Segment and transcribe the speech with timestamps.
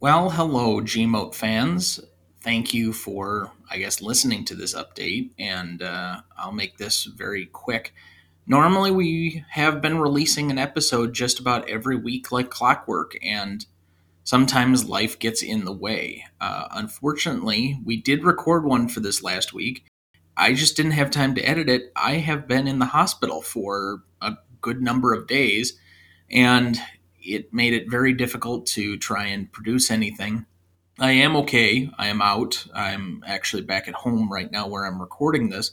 [0.00, 1.98] Well, hello, GMOAT fans.
[2.40, 7.46] Thank you for, I guess, listening to this update, and uh, I'll make this very
[7.46, 7.92] quick.
[8.46, 13.66] Normally, we have been releasing an episode just about every week like clockwork, and
[14.22, 16.24] sometimes life gets in the way.
[16.40, 19.84] Uh, unfortunately, we did record one for this last week.
[20.36, 21.90] I just didn't have time to edit it.
[21.96, 25.76] I have been in the hospital for a good number of days,
[26.30, 26.80] and
[27.34, 30.46] it made it very difficult to try and produce anything.
[30.98, 31.90] I am okay.
[31.96, 32.66] I am out.
[32.74, 35.72] I'm actually back at home right now where I'm recording this,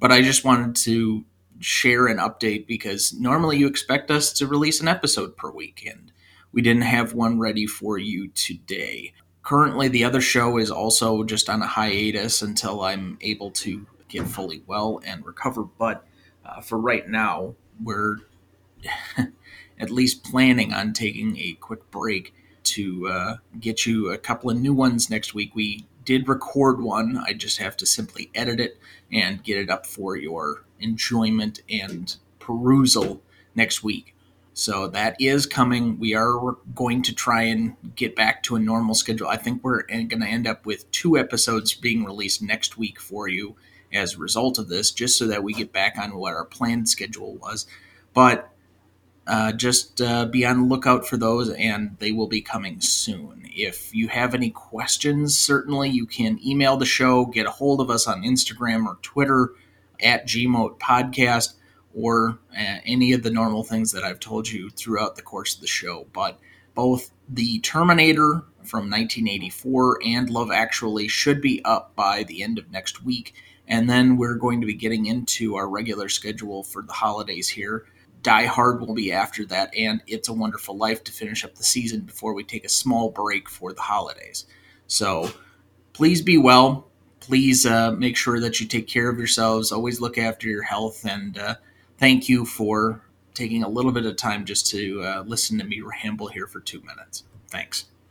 [0.00, 1.24] but I just wanted to
[1.60, 6.10] share an update because normally you expect us to release an episode per week, and
[6.52, 9.12] we didn't have one ready for you today.
[9.42, 14.26] Currently, the other show is also just on a hiatus until I'm able to get
[14.26, 16.06] fully well and recover, but
[16.44, 18.16] uh, for right now, we're
[19.82, 22.32] at least planning on taking a quick break
[22.62, 25.54] to uh, get you a couple of new ones next week.
[25.56, 27.18] We did record one.
[27.18, 28.78] I just have to simply edit it
[29.12, 33.20] and get it up for your enjoyment and perusal
[33.56, 34.14] next week.
[34.54, 35.98] So that is coming.
[35.98, 39.26] We are going to try and get back to a normal schedule.
[39.26, 43.26] I think we're going to end up with two episodes being released next week for
[43.26, 43.56] you
[43.92, 46.88] as a result of this, just so that we get back on what our planned
[46.88, 47.66] schedule was.
[48.14, 48.52] But
[49.26, 53.48] uh, just uh, be on the lookout for those, and they will be coming soon.
[53.54, 57.90] If you have any questions, certainly you can email the show, get a hold of
[57.90, 59.50] us on Instagram or Twitter
[60.02, 61.54] at GMOAT Podcast,
[61.94, 65.60] or uh, any of the normal things that I've told you throughout the course of
[65.60, 66.06] the show.
[66.12, 66.38] But
[66.74, 72.70] both the Terminator from 1984 and Love Actually should be up by the end of
[72.70, 73.34] next week.
[73.68, 77.86] And then we're going to be getting into our regular schedule for the holidays here.
[78.22, 81.64] Die Hard will be after that, and It's a Wonderful Life to finish up the
[81.64, 84.46] season before we take a small break for the holidays.
[84.86, 85.30] So
[85.92, 86.88] please be well.
[87.20, 89.72] Please uh, make sure that you take care of yourselves.
[89.72, 91.54] Always look after your health, and uh,
[91.98, 93.02] thank you for
[93.34, 96.60] taking a little bit of time just to uh, listen to me ramble here for
[96.60, 97.24] two minutes.
[97.48, 97.86] Thanks.